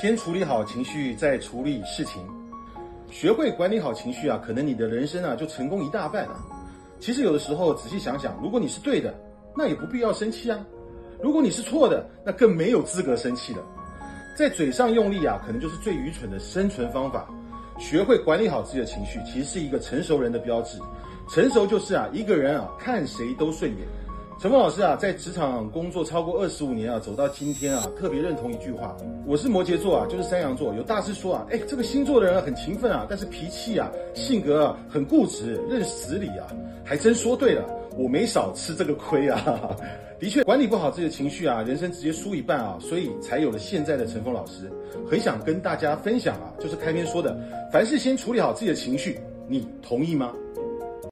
[0.00, 2.22] 先处理好情绪，再处理事情。
[3.10, 6.38] 学会管理好情绪啊，可能你的人生啊就成功一大半了。
[7.00, 9.14] 其实有的时候仔细想想，如果你是对的，
[9.56, 10.58] 那也不必要生气啊；
[11.22, 13.62] 如果你是错的，那更没有资格生气了。
[14.36, 17.28] 在嘴上用力啊，可能就是最愚蠢的生存方法。
[17.78, 20.78] 学会管理好自己的情绪，其实是一个成熟人的标志。
[21.28, 23.86] 成熟就是啊，一个人啊看谁都顺眼。
[24.40, 28.96] 陈峰老师啊，在职场工作超过二十五年啊，走到今天啊，特别认同一句话：
[29.26, 30.72] 我是摩羯座啊，就是山羊座。
[30.74, 36.46] 有大师说啊，哎，这个星座的人很勤奋啊，但是脾气啊、性格啊很固执、认死理啊，
[36.84, 37.64] 还真说对了，
[37.96, 39.76] 我没少吃这个亏啊。
[40.20, 44.70] 的确，管理不好自己的情绪啊，人生直接输一半啊，所以才有了现在的陈峰老师。
[45.10, 47.36] 很想跟大家分享啊，就是开篇说的，
[47.72, 50.32] 凡事先处理好自己的情绪，你同意吗？